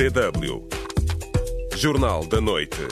DW. 0.00 0.66
Jornal 1.76 2.26
da 2.26 2.40
Noite. 2.40 2.88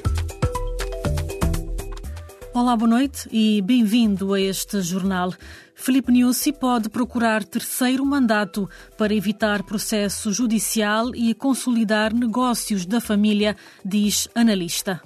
Olá, 2.55 2.77
boa 2.77 2.87
noite 2.87 3.27
e 3.33 3.63
bem-vindo 3.63 4.35
a 4.35 4.39
este 4.39 4.83
jornal. 4.83 5.31
Filipe 5.75 6.13
Nussi 6.13 6.53
pode 6.53 6.91
procurar 6.91 7.45
terceiro 7.45 8.05
mandato 8.05 8.69
para 8.99 9.15
evitar 9.15 9.63
processo 9.63 10.31
judicial 10.35 11.15
e 11.15 11.33
consolidar 11.33 12.13
negócios 12.13 12.85
da 12.85 13.01
família, 13.01 13.57
diz 13.83 14.29
analista. 14.35 15.01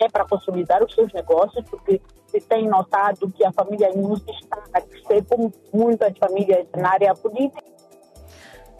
É 0.00 0.08
para 0.08 0.24
consolidar 0.24 0.82
os 0.82 0.94
seus 0.94 1.12
negócios, 1.12 1.62
porque 1.68 2.00
se 2.28 2.40
tem 2.40 2.66
notado 2.66 3.30
que 3.30 3.44
a 3.44 3.52
família 3.52 3.92
Nussi 3.94 4.30
está 4.40 4.62
a 4.72 4.80
crescer, 4.80 5.22
como 5.26 5.52
muitas 5.70 6.16
famílias 6.16 6.66
na 6.74 6.92
área 6.92 7.14
política. 7.14 7.79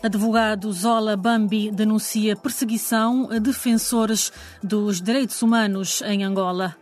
Advogado 0.02 0.72
Zola 0.72 1.14
Bambi 1.16 1.70
denuncia 1.70 2.34
perseguição 2.34 3.28
a 3.30 3.38
defensores 3.38 4.32
dos 4.62 5.00
direitos 5.00 5.42
humanos 5.42 6.02
em 6.02 6.24
Angola 6.24 6.76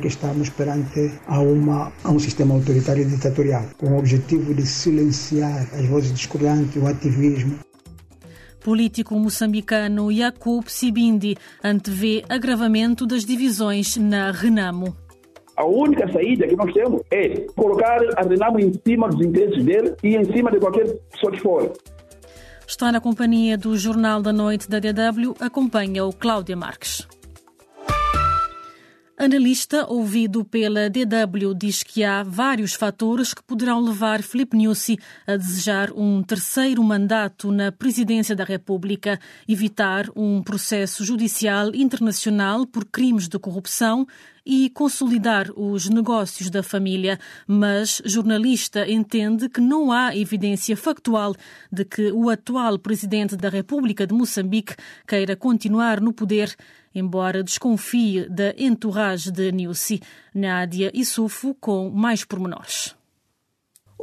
que 0.00 0.08
estamos 0.08 0.48
perante 0.50 1.12
a, 1.26 1.40
uma, 1.40 1.92
a 2.04 2.10
um 2.10 2.18
sistema 2.18 2.54
autoritário 2.54 3.02
e 3.02 3.06
ditatorial, 3.06 3.64
com 3.78 3.88
o 3.88 3.98
objetivo 3.98 4.54
de 4.54 4.64
silenciar 4.66 5.68
as 5.74 5.86
vozes 5.86 6.12
discordantes, 6.12 6.82
o 6.82 6.86
ativismo. 6.86 7.58
Político 8.64 9.14
moçambicano 9.14 10.10
Yakub 10.10 10.64
Sibindi 10.68 11.36
antevê 11.62 12.22
agravamento 12.28 13.06
das 13.06 13.24
divisões 13.24 13.96
na 13.96 14.30
Renamo. 14.30 14.96
A 15.56 15.66
única 15.66 16.10
saída 16.10 16.46
que 16.46 16.56
nós 16.56 16.72
temos 16.72 17.02
é 17.10 17.46
colocar 17.54 17.98
a 18.16 18.22
Renamo 18.22 18.58
em 18.58 18.72
cima 18.86 19.08
dos 19.08 19.20
interesses 19.20 19.64
dele 19.64 19.94
e 20.02 20.16
em 20.16 20.24
cima 20.24 20.50
de 20.50 20.58
qualquer 20.58 20.86
pessoa 21.10 21.32
que 21.32 21.40
for. 21.40 21.72
Está 22.70 22.92
na 22.92 23.00
companhia 23.00 23.58
do 23.58 23.76
Jornal 23.76 24.22
da 24.22 24.32
Noite 24.32 24.70
da 24.70 24.78
DW, 24.78 25.34
acompanha 25.40 26.04
o 26.04 26.12
Cláudia 26.12 26.54
Marques. 26.54 27.04
Analista 29.22 29.84
ouvido 29.86 30.46
pela 30.46 30.88
DW 30.88 31.54
diz 31.54 31.82
que 31.82 32.02
há 32.02 32.22
vários 32.22 32.72
fatores 32.72 33.34
que 33.34 33.42
poderão 33.42 33.78
levar 33.78 34.22
Filipe 34.22 34.56
Nyusi 34.56 34.98
a 35.26 35.36
desejar 35.36 35.92
um 35.92 36.22
terceiro 36.22 36.82
mandato 36.82 37.52
na 37.52 37.70
presidência 37.70 38.34
da 38.34 38.44
República, 38.44 39.20
evitar 39.46 40.06
um 40.16 40.42
processo 40.42 41.04
judicial 41.04 41.74
internacional 41.74 42.66
por 42.66 42.86
crimes 42.86 43.28
de 43.28 43.38
corrupção 43.38 44.06
e 44.44 44.70
consolidar 44.70 45.50
os 45.54 45.86
negócios 45.90 46.48
da 46.48 46.62
família, 46.62 47.18
mas 47.46 48.00
jornalista 48.06 48.90
entende 48.90 49.50
que 49.50 49.60
não 49.60 49.92
há 49.92 50.16
evidência 50.16 50.74
factual 50.76 51.34
de 51.70 51.84
que 51.84 52.10
o 52.10 52.30
atual 52.30 52.78
presidente 52.78 53.36
da 53.36 53.50
República 53.50 54.06
de 54.06 54.14
Moçambique 54.14 54.74
queira 55.06 55.36
continuar 55.36 56.00
no 56.00 56.10
poder 56.10 56.56
embora 56.94 57.42
desconfie 57.42 58.28
da 58.28 58.54
entourage 58.58 59.30
de 59.30 59.50
Nilsi, 59.52 60.00
Nádia 60.34 60.92
Sufo 61.04 61.54
com 61.54 61.90
mais 61.90 62.24
pormenores. 62.24 62.94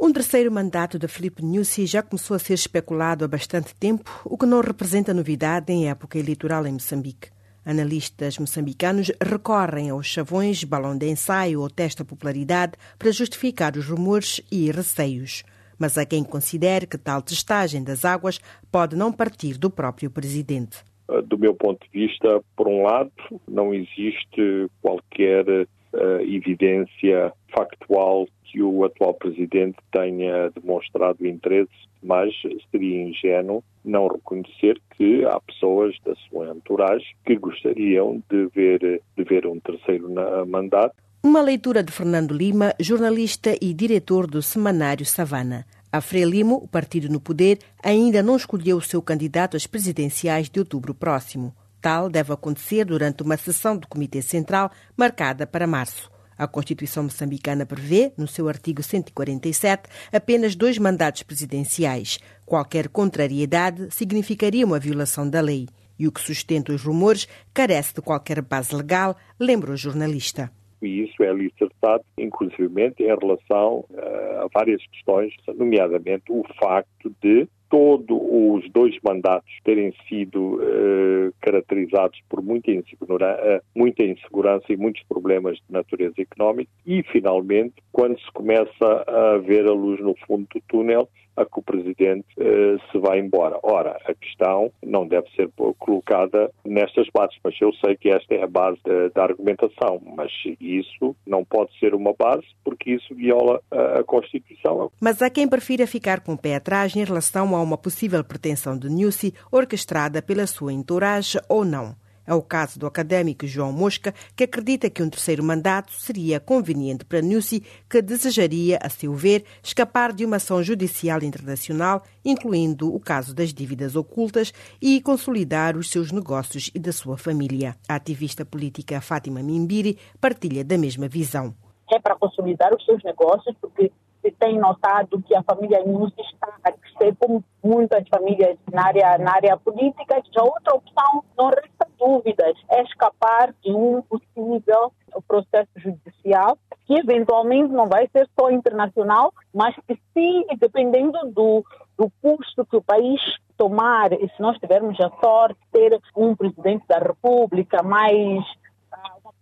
Um 0.00 0.12
terceiro 0.12 0.52
mandato 0.52 0.96
de 0.96 1.08
Filipe 1.08 1.44
Nyusi 1.44 1.84
já 1.84 2.04
começou 2.04 2.36
a 2.36 2.38
ser 2.38 2.54
especulado 2.54 3.24
há 3.24 3.28
bastante 3.28 3.74
tempo, 3.74 4.22
o 4.24 4.38
que 4.38 4.46
não 4.46 4.60
representa 4.60 5.12
novidade 5.12 5.72
em 5.72 5.88
época 5.88 6.16
eleitoral 6.16 6.64
em 6.68 6.72
Moçambique. 6.72 7.30
Analistas 7.64 8.38
moçambicanos 8.38 9.10
recorrem 9.20 9.90
aos 9.90 10.06
chavões, 10.06 10.62
balão 10.62 10.96
de 10.96 11.10
ensaio 11.10 11.60
ou 11.60 11.68
testa 11.68 12.04
popularidade 12.04 12.74
para 12.96 13.10
justificar 13.10 13.76
os 13.76 13.88
rumores 13.88 14.40
e 14.52 14.70
receios. 14.70 15.42
Mas 15.76 15.98
há 15.98 16.06
quem 16.06 16.22
considere 16.22 16.86
que 16.86 16.96
tal 16.96 17.20
testagem 17.20 17.82
das 17.82 18.04
águas 18.04 18.40
pode 18.70 18.94
não 18.94 19.12
partir 19.12 19.58
do 19.58 19.68
próprio 19.68 20.10
presidente. 20.10 20.78
Eh, 21.10 21.22
do 21.22 21.38
meu 21.38 21.54
ponto 21.54 21.84
de 21.86 22.06
vista, 22.06 22.42
por 22.56 22.68
um 22.68 22.82
lado, 22.82 23.12
não 23.48 23.72
existe 23.72 24.68
qualquer 24.82 25.44
uh, 25.48 26.20
evidência 26.22 27.32
factual 27.54 28.26
que 28.44 28.62
o 28.62 28.84
atual 28.84 29.14
presidente 29.14 29.76
tenha 29.92 30.50
demonstrado 30.50 31.26
interesse, 31.26 31.70
mas 32.02 32.32
seria 32.70 33.02
ingênuo 33.02 33.62
não 33.84 34.08
reconhecer 34.08 34.80
que 34.96 35.24
há 35.24 35.38
pessoas 35.40 35.94
da 36.04 36.14
sua 36.28 36.54
entourage 36.54 37.04
que 37.24 37.36
gostariam 37.36 38.22
de 38.30 38.46
ver, 38.54 39.02
de 39.16 39.24
ver 39.24 39.46
um 39.46 39.60
terceiro 39.60 40.08
mandato. 40.46 40.94
Uma 41.22 41.42
leitura 41.42 41.82
de 41.82 41.92
Fernando 41.92 42.32
Lima, 42.32 42.72
jornalista 42.80 43.54
e 43.60 43.74
diretor 43.74 44.26
do 44.26 44.40
semanário 44.40 45.04
Savana. 45.04 45.66
A 45.90 46.02
Frelimo, 46.02 46.56
o 46.56 46.68
partido 46.68 47.08
no 47.08 47.18
poder, 47.18 47.58
ainda 47.82 48.22
não 48.22 48.36
escolheu 48.36 48.76
o 48.76 48.82
seu 48.82 49.00
candidato 49.00 49.56
às 49.56 49.66
presidenciais 49.66 50.50
de 50.50 50.60
outubro 50.60 50.94
próximo. 50.94 51.54
Tal 51.80 52.10
deve 52.10 52.30
acontecer 52.30 52.84
durante 52.84 53.22
uma 53.22 53.38
sessão 53.38 53.74
do 53.74 53.88
Comitê 53.88 54.20
Central 54.20 54.70
marcada 54.94 55.46
para 55.46 55.66
março. 55.66 56.10
A 56.36 56.46
Constituição 56.46 57.04
moçambicana 57.04 57.64
prevê, 57.64 58.12
no 58.18 58.28
seu 58.28 58.48
artigo 58.48 58.82
147, 58.82 59.88
apenas 60.12 60.54
dois 60.54 60.76
mandatos 60.76 61.22
presidenciais. 61.22 62.18
Qualquer 62.44 62.88
contrariedade 62.88 63.88
significaria 63.90 64.66
uma 64.66 64.78
violação 64.78 65.28
da 65.28 65.40
lei. 65.40 65.68
E 65.98 66.06
o 66.06 66.12
que 66.12 66.20
sustenta 66.20 66.72
os 66.72 66.82
rumores 66.82 67.26
carece 67.54 67.94
de 67.94 68.02
qualquer 68.02 68.42
base 68.42 68.74
legal, 68.74 69.16
lembra 69.40 69.72
o 69.72 69.76
jornalista 69.76 70.52
e 70.82 71.04
isso 71.04 71.22
é 71.22 71.28
alicerçado, 71.28 72.04
inclusivamente, 72.18 73.02
em 73.02 73.06
relação 73.06 73.84
uh, 73.90 74.44
a 74.44 74.48
várias 74.52 74.84
questões, 74.86 75.32
nomeadamente 75.56 76.24
o 76.30 76.44
facto 76.60 77.12
de 77.22 77.48
todos 77.70 78.18
os 78.20 78.70
dois 78.70 78.96
mandatos 79.02 79.52
terem 79.62 79.92
sido 80.08 80.56
uh, 80.56 81.32
caracterizados 81.40 82.18
por 82.28 82.42
muita 82.42 82.70
insegurança, 82.70 83.42
uh, 83.42 83.60
muita 83.74 84.04
insegurança 84.04 84.64
e 84.70 84.76
muitos 84.76 85.02
problemas 85.04 85.56
de 85.56 85.72
natureza 85.72 86.14
económica. 86.18 86.70
E, 86.86 87.02
finalmente, 87.02 87.74
quando 87.92 88.18
se 88.18 88.32
começa 88.32 89.04
a 89.06 89.38
ver 89.38 89.66
a 89.66 89.72
luz 89.72 90.00
no 90.00 90.14
fundo 90.26 90.46
do 90.54 90.60
túnel, 90.68 91.08
a 91.40 91.44
que 91.44 91.58
o 91.58 91.62
Presidente 91.62 92.26
uh, 92.38 92.80
se 92.90 92.98
vai 92.98 93.18
embora. 93.18 93.58
Ora, 93.62 93.98
a 94.04 94.14
questão 94.14 94.70
não 94.84 95.06
deve 95.06 95.28
ser 95.36 95.48
colocada 95.78 96.50
nestas 96.64 97.06
bases, 97.14 97.36
mas 97.42 97.54
eu 97.60 97.72
sei 97.84 97.96
que 97.96 98.10
esta 98.10 98.34
é 98.34 98.42
a 98.42 98.46
base 98.46 98.78
da, 98.84 99.08
da 99.14 99.22
argumentação, 99.24 100.00
mas 100.16 100.30
isso 100.60 101.14
não 101.26 101.44
pode 101.44 101.76
ser 101.78 101.94
uma 101.94 102.14
base 102.18 102.46
porque 102.64 102.92
isso 102.92 103.14
viola 103.14 103.60
a, 103.70 104.00
a 104.00 104.04
Constituição. 104.04 104.90
Mas 105.00 105.22
há 105.22 105.30
quem 105.30 105.48
prefira 105.48 105.86
ficar 105.86 106.20
com 106.20 106.32
o 106.32 106.38
pé 106.38 106.56
atrás 106.56 106.94
em 106.94 107.04
relação 107.04 107.54
a 107.54 107.62
uma 107.62 107.78
possível 107.78 108.22
pretensão 108.24 108.76
de 108.76 108.88
Nussi 108.88 109.32
orquestrada 109.50 110.22
pela 110.22 110.46
sua 110.46 110.72
entourage 110.72 111.38
ou 111.48 111.64
não. 111.64 111.94
É 112.28 112.34
o 112.34 112.42
caso 112.42 112.78
do 112.78 112.86
académico 112.86 113.46
João 113.46 113.72
Mosca, 113.72 114.12
que 114.36 114.44
acredita 114.44 114.90
que 114.90 115.02
um 115.02 115.08
terceiro 115.08 115.42
mandato 115.42 115.94
seria 115.94 116.38
conveniente 116.38 117.02
para 117.02 117.22
Nussi, 117.22 117.62
que 117.88 118.02
desejaria, 118.02 118.78
a 118.82 118.90
seu 118.90 119.14
ver, 119.14 119.46
escapar 119.62 120.12
de 120.12 120.26
uma 120.26 120.36
ação 120.36 120.62
judicial 120.62 121.22
internacional, 121.22 122.02
incluindo 122.22 122.94
o 122.94 123.00
caso 123.00 123.34
das 123.34 123.54
dívidas 123.54 123.96
ocultas, 123.96 124.52
e 124.78 125.00
consolidar 125.00 125.74
os 125.74 125.90
seus 125.90 126.12
negócios 126.12 126.70
e 126.74 126.78
da 126.78 126.92
sua 126.92 127.16
família. 127.16 127.74
A 127.88 127.94
ativista 127.94 128.44
política 128.44 129.00
Fátima 129.00 129.42
Mimbiri 129.42 129.96
partilha 130.20 130.62
da 130.62 130.76
mesma 130.76 131.08
visão. 131.08 131.54
É 131.90 131.98
para 131.98 132.14
consolidar 132.14 132.74
os 132.74 132.84
seus 132.84 133.02
negócios, 133.02 133.56
porque 133.58 133.90
tem 134.32 134.58
notado 134.58 135.22
que 135.22 135.34
a 135.34 135.42
família 135.42 135.84
Nussi 135.84 136.20
está 136.20 136.48
a 136.64 136.72
crescer, 136.72 137.16
como 137.18 137.42
muitas 137.62 138.06
famílias 138.08 138.56
na 138.72 138.86
área, 138.86 139.18
na 139.18 139.34
área 139.34 139.56
política. 139.56 140.22
Já 140.32 140.42
outra 140.42 140.74
opção, 140.74 141.24
não 141.36 141.48
resta 141.48 141.88
dúvidas, 141.98 142.56
é 142.70 142.82
escapar 142.82 143.52
de 143.62 143.72
um 143.72 144.02
possível 144.02 144.92
processo 145.26 145.70
judicial, 145.76 146.56
que 146.86 146.94
eventualmente 146.94 147.72
não 147.72 147.86
vai 147.86 148.08
ser 148.08 148.28
só 148.38 148.50
internacional, 148.50 149.32
mas 149.52 149.74
que 149.86 149.98
sim, 150.14 150.44
dependendo 150.58 151.18
do, 151.32 151.64
do 151.96 152.10
custo 152.22 152.64
que 152.64 152.76
o 152.76 152.82
país 152.82 153.20
tomar, 153.56 154.12
e 154.12 154.28
se 154.28 154.40
nós 154.40 154.56
tivermos 154.58 154.98
a 155.00 155.10
sorte 155.20 155.58
de 155.60 155.70
ter 155.72 156.00
um 156.16 156.34
presidente 156.34 156.84
da 156.86 156.98
República 156.98 157.82
mais 157.82 158.44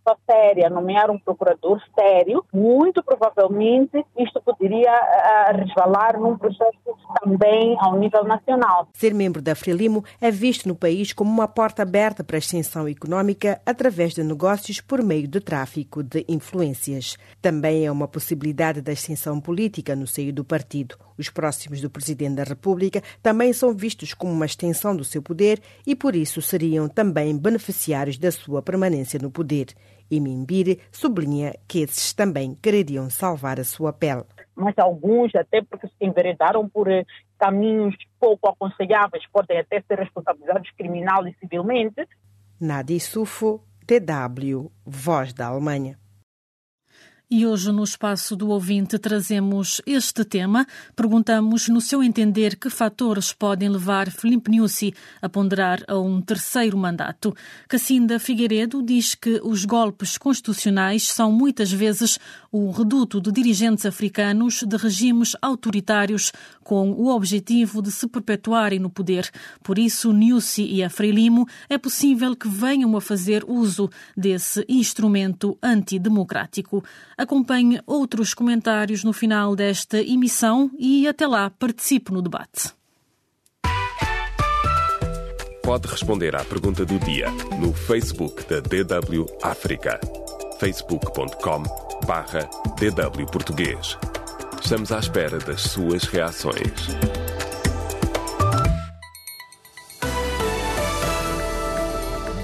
pessoa 0.06 0.16
séria, 0.24 0.70
nomear 0.70 1.10
um 1.10 1.18
procurador 1.18 1.80
sério, 1.98 2.44
muito 2.52 3.02
provavelmente 3.02 4.04
isto 4.16 4.40
poderia 4.40 4.92
uh, 4.92 5.56
resvalar 5.56 6.18
num 6.20 6.38
processo 6.38 6.76
também 7.20 7.76
ao 7.80 7.98
nível 7.98 8.24
nacional. 8.24 8.88
Ser 8.94 9.12
membro 9.12 9.42
da 9.42 9.54
Frelimo 9.54 10.04
é 10.20 10.30
visto 10.30 10.68
no 10.68 10.76
país 10.76 11.12
como 11.12 11.30
uma 11.30 11.48
porta 11.48 11.82
aberta 11.82 12.22
para 12.22 12.36
a 12.36 12.38
extensão 12.38 12.86
económica 12.86 13.60
através 13.66 14.14
de 14.14 14.22
negócios 14.22 14.80
por 14.80 15.02
meio 15.02 15.28
do 15.28 15.40
tráfico 15.40 16.02
de 16.02 16.24
influências. 16.28 17.16
Também 17.42 17.84
é 17.84 17.90
uma 17.90 18.06
possibilidade 18.06 18.80
da 18.80 18.92
extensão 18.92 19.40
política 19.40 19.96
no 19.96 20.06
seio 20.06 20.32
do 20.32 20.44
partido. 20.44 20.96
Os 21.18 21.30
próximos 21.30 21.80
do 21.80 21.88
Presidente 21.88 22.36
da 22.36 22.44
República 22.44 23.02
também 23.22 23.52
são 23.52 23.74
vistos 23.74 24.12
como 24.12 24.32
uma 24.32 24.44
extensão 24.44 24.94
do 24.94 25.04
seu 25.04 25.22
poder 25.22 25.60
e, 25.86 25.96
por 25.96 26.14
isso, 26.14 26.42
seriam 26.42 26.88
também 26.88 27.36
beneficiários 27.36 28.18
da 28.18 28.30
sua 28.30 28.60
permanência 28.60 29.18
no 29.18 29.30
poder. 29.30 29.68
E 30.10 30.20
Mimbiri 30.20 30.80
sublinha 30.90 31.54
que 31.66 31.80
esses 31.80 32.12
também 32.12 32.54
quereriam 32.54 33.10
salvar 33.10 33.58
a 33.58 33.64
sua 33.64 33.92
pele. 33.92 34.24
Mas 34.54 34.74
alguns, 34.78 35.34
até 35.34 35.62
porque 35.62 35.86
se 35.88 35.94
enveredaram 36.00 36.68
por 36.68 36.90
eh, 36.90 37.04
caminhos 37.38 37.94
pouco 38.18 38.48
aconselháveis, 38.48 39.24
podem 39.32 39.58
até 39.58 39.82
ser 39.82 39.98
responsabilizados 39.98 40.70
criminal 40.76 41.26
e 41.26 41.34
civilmente. 41.34 42.08
Nadia 42.58 43.00
Sufo, 43.00 43.62
DW, 43.86 44.70
Voz 44.84 45.32
da 45.32 45.48
Alemanha. 45.48 45.98
E 47.28 47.44
hoje, 47.44 47.72
no 47.72 47.82
espaço 47.82 48.36
do 48.36 48.50
ouvinte, 48.50 49.00
trazemos 49.00 49.82
este 49.84 50.24
tema. 50.24 50.64
Perguntamos, 50.94 51.66
no 51.66 51.80
seu 51.80 52.00
entender, 52.00 52.54
que 52.54 52.70
fatores 52.70 53.32
podem 53.32 53.68
levar 53.68 54.12
Filipe 54.12 54.48
Nussi 54.48 54.94
a 55.20 55.28
ponderar 55.28 55.82
a 55.88 55.98
um 55.98 56.22
terceiro 56.22 56.78
mandato. 56.78 57.34
Cacinda 57.66 58.20
Figueiredo 58.20 58.80
diz 58.80 59.16
que 59.16 59.40
os 59.42 59.64
golpes 59.64 60.16
constitucionais 60.16 61.08
são 61.08 61.32
muitas 61.32 61.72
vezes 61.72 62.16
o 62.52 62.70
reduto 62.70 63.20
de 63.20 63.32
dirigentes 63.32 63.84
africanos 63.84 64.62
de 64.62 64.76
regimes 64.76 65.34
autoritários 65.42 66.30
com 66.62 66.92
o 66.92 67.08
objetivo 67.08 67.82
de 67.82 67.90
se 67.90 68.06
perpetuarem 68.06 68.78
no 68.78 68.88
poder. 68.88 69.28
Por 69.64 69.80
isso, 69.80 70.12
Nussi 70.12 70.62
e 70.62 70.80
a 70.80 70.88
Frelimo 70.88 71.44
é 71.68 71.76
possível 71.76 72.36
que 72.36 72.48
venham 72.48 72.96
a 72.96 73.00
fazer 73.00 73.44
uso 73.48 73.90
desse 74.16 74.64
instrumento 74.68 75.58
antidemocrático. 75.60 76.84
Acompanhe 77.16 77.80
outros 77.86 78.34
comentários 78.34 79.02
no 79.02 79.12
final 79.12 79.56
desta 79.56 79.98
emissão 79.98 80.70
e 80.78 81.08
até 81.08 81.26
lá 81.26 81.48
participe 81.48 82.12
no 82.12 82.20
debate. 82.20 82.74
Pode 85.62 85.88
responder 85.88 86.36
à 86.36 86.44
pergunta 86.44 86.84
do 86.84 86.98
dia 87.00 87.28
no 87.58 87.72
Facebook 87.72 88.44
da 88.44 88.60
DW 88.60 89.26
África. 89.42 89.98
facebook.com 90.60 91.62
barra 92.06 92.48
DW 92.78 93.26
Português. 93.26 93.98
Estamos 94.62 94.92
à 94.92 94.98
espera 94.98 95.38
das 95.38 95.62
suas 95.62 96.04
reações. 96.04 96.70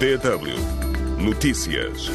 DW 0.01 1.23
Notícias. 1.23 2.11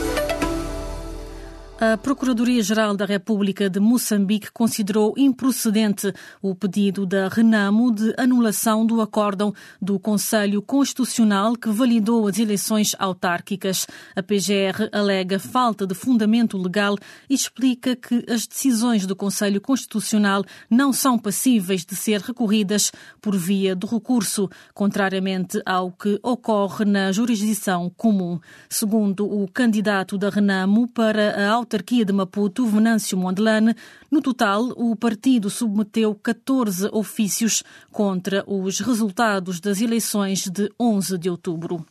A 1.80 1.96
Procuradoria-Geral 1.96 2.98
da 2.98 3.06
República 3.06 3.70
de 3.70 3.80
Moçambique 3.80 4.52
considerou 4.52 5.14
improcedente 5.16 6.12
o 6.42 6.56
pedido 6.56 7.06
da 7.06 7.28
Renamo 7.28 7.94
de 7.94 8.16
anulação 8.18 8.84
do 8.84 9.00
acórdão 9.00 9.54
do 9.80 10.00
Conselho 10.00 10.60
Constitucional 10.64 11.56
que 11.56 11.70
validou 11.70 12.28
as 12.28 12.40
eleições 12.40 12.96
autárquicas. 12.98 13.86
A 14.16 14.24
PGR 14.24 14.90
alega 14.92 15.38
falta 15.38 15.86
de 15.86 15.94
fundamento 15.94 16.58
legal 16.58 16.96
e 17.30 17.36
explica 17.36 17.96
que 17.96 18.26
as 18.28 18.48
decisões 18.48 19.06
do 19.06 19.16
Conselho 19.16 19.62
Constitucional 19.62 20.44
não 20.68 20.92
são 20.92 21.16
passíveis 21.16 21.86
de 21.86 21.96
ser 21.96 22.22
recorridas 22.22 22.92
por 23.22 23.38
via 23.38 23.76
do 23.76 23.86
recurso, 23.86 24.50
contrariamente 24.74 25.62
ao 25.64 25.92
que 25.92 26.20
ocorre 26.24 26.86
na 26.86 27.12
jurisdição 27.12 27.88
comum. 27.96 28.40
Segundo 28.68 29.32
o 29.32 29.48
candidato 29.48 30.18
da 30.18 30.32
Renamo 30.32 30.88
para 30.88 31.48
a 31.48 31.67
autarquia 31.68 32.06
de 32.06 32.14
Maputo, 32.14 32.66
Venâncio 32.66 33.18
Mondelane, 33.18 33.76
no 34.10 34.22
total, 34.22 34.70
o 34.78 34.96
partido 34.96 35.50
submeteu 35.50 36.16
14 36.16 36.90
ofícios 36.94 37.62
contra 37.92 38.42
os 38.48 38.80
resultados 38.80 39.60
das 39.60 39.82
eleições 39.82 40.48
de 40.48 40.72
11 40.80 41.18
de 41.18 41.30
outubro. 41.30 41.86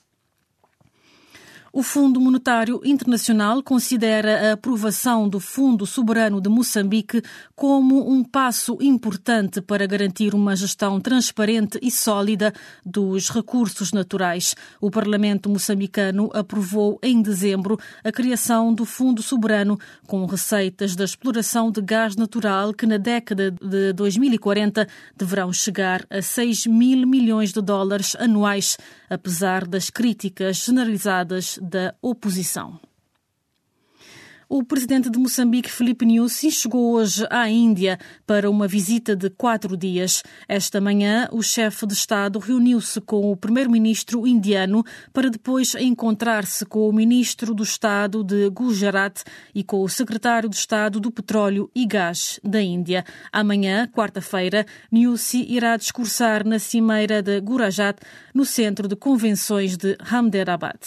O 1.77 1.83
Fundo 1.83 2.19
Monetário 2.19 2.81
Internacional 2.83 3.63
considera 3.63 4.49
a 4.49 4.53
aprovação 4.55 5.29
do 5.29 5.39
Fundo 5.39 5.85
Soberano 5.85 6.41
de 6.41 6.49
Moçambique 6.49 7.21
como 7.55 8.11
um 8.11 8.25
passo 8.25 8.79
importante 8.81 9.61
para 9.61 9.87
garantir 9.87 10.35
uma 10.35 10.57
gestão 10.57 10.99
transparente 10.99 11.79
e 11.83 11.91
sólida 11.91 12.51
dos 12.83 13.29
recursos 13.29 13.93
naturais. 13.93 14.57
O 14.81 14.91
Parlamento 14.91 15.51
moçambicano 15.51 16.31
aprovou 16.33 16.99
em 17.03 17.21
dezembro 17.21 17.79
a 18.03 18.11
criação 18.11 18.73
do 18.73 18.87
Fundo 18.87 19.23
Soberano 19.23 19.79
com 20.07 20.25
receitas 20.25 20.97
da 20.97 21.05
exploração 21.05 21.71
de 21.71 21.83
gás 21.83 22.17
natural 22.17 22.73
que 22.73 22.87
na 22.87 22.97
década 22.97 23.51
de 23.51 23.93
2040 23.93 24.89
deverão 25.15 25.53
chegar 25.53 26.07
a 26.09 26.23
6 26.23 26.69
mil 26.69 27.07
milhões 27.07 27.53
de 27.53 27.61
dólares 27.61 28.17
anuais, 28.19 28.79
apesar 29.11 29.67
das 29.67 29.91
críticas 29.91 30.65
generalizadas 30.65 31.59
da 31.67 31.95
oposição. 32.01 32.81
O 34.49 34.63
presidente 34.63 35.11
de 35.11 35.19
Moçambique, 35.19 35.69
Filipe 35.69 36.07
Nyusi, 36.07 36.53
chegou 36.53 36.93
hoje 36.93 37.27
à 37.31 37.51
Índia 37.51 37.99
para 38.25 38.49
uma 38.49 38.69
visita 38.69 39.17
de 39.17 39.29
quatro 39.29 39.77
dias. 39.77 40.23
Esta 40.47 40.81
manhã, 40.81 41.29
o 41.33 41.43
chefe 41.43 41.85
de 41.85 41.95
Estado 41.95 42.39
reuniu-se 42.39 43.01
com 43.01 43.33
o 43.33 43.37
primeiro-ministro 43.37 44.25
indiano 44.25 44.85
para 45.13 45.29
depois 45.31 45.75
encontrar-se 45.75 46.65
com 46.65 46.89
o 46.89 46.93
ministro 46.93 47.53
do 47.53 47.65
Estado 47.65 48.23
de 48.23 48.49
Gujarat 48.51 49.25
e 49.53 49.65
com 49.65 49.83
o 49.83 49.89
secretário 49.89 50.49
de 50.49 50.55
Estado 50.55 51.01
do 51.01 51.11
Petróleo 51.11 51.69
e 51.75 51.85
Gás 51.85 52.39
da 52.45 52.63
Índia. 52.63 53.05
Amanhã, 53.33 53.89
quarta-feira, 53.89 54.65
Nyusi 54.93 55.45
irá 55.49 55.77
discursar 55.77 56.47
na 56.47 56.61
cimeira 56.61 57.21
de 57.21 57.41
Gurajat, 57.41 57.99
no 58.33 58.45
centro 58.45 58.87
de 58.87 58.95
convenções 58.95 59.77
de 59.77 59.97
Hamderabad. 60.09 60.79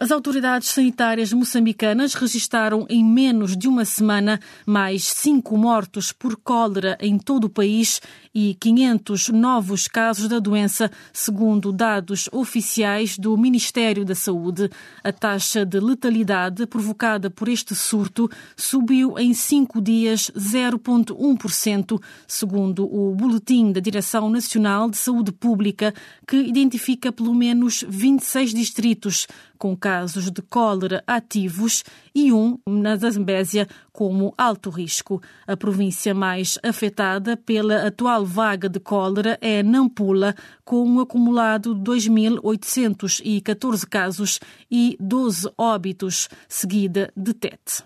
As 0.00 0.12
autoridades 0.12 0.68
sanitárias 0.68 1.32
moçambicanas 1.32 2.14
registaram 2.14 2.86
em 2.88 3.04
menos 3.04 3.56
de 3.56 3.66
uma 3.66 3.84
semana 3.84 4.38
mais 4.64 5.02
cinco 5.02 5.58
mortos 5.58 6.12
por 6.12 6.36
cólera 6.36 6.96
em 7.00 7.18
todo 7.18 7.46
o 7.46 7.50
país 7.50 8.00
e 8.38 8.54
500 8.54 9.30
novos 9.30 9.88
casos 9.88 10.28
da 10.28 10.38
doença, 10.38 10.88
segundo 11.12 11.72
dados 11.72 12.28
oficiais 12.30 13.18
do 13.18 13.36
Ministério 13.36 14.04
da 14.04 14.14
Saúde. 14.14 14.70
A 15.02 15.10
taxa 15.10 15.66
de 15.66 15.80
letalidade 15.80 16.64
provocada 16.64 17.28
por 17.28 17.48
este 17.48 17.74
surto 17.74 18.30
subiu 18.56 19.18
em 19.18 19.34
cinco 19.34 19.82
dias 19.82 20.30
0,1%, 20.36 22.00
segundo 22.28 22.84
o 22.84 23.12
Boletim 23.12 23.72
da 23.72 23.80
Direção 23.80 24.30
Nacional 24.30 24.88
de 24.88 24.98
Saúde 24.98 25.32
Pública, 25.32 25.92
que 26.24 26.36
identifica 26.36 27.10
pelo 27.10 27.34
menos 27.34 27.84
26 27.88 28.54
distritos 28.54 29.26
com 29.58 29.76
casos 29.76 30.30
de 30.30 30.40
cólera 30.40 31.02
ativos 31.04 31.82
e 32.18 32.32
um 32.32 32.58
na 32.66 32.96
Zambésia 32.96 33.68
como 33.92 34.34
alto 34.36 34.70
risco. 34.70 35.22
A 35.46 35.56
província 35.56 36.12
mais 36.12 36.58
afetada 36.64 37.36
pela 37.36 37.86
atual 37.86 38.26
vaga 38.26 38.68
de 38.68 38.80
cólera 38.80 39.38
é 39.40 39.62
Nampula, 39.62 40.34
com 40.64 40.84
um 40.84 40.98
acumulado 40.98 41.76
de 41.76 41.80
2.814 41.80 43.86
casos 43.86 44.40
e 44.68 44.96
12 44.98 45.48
óbitos, 45.56 46.28
seguida 46.48 47.12
de 47.16 47.32
Tete. 47.32 47.84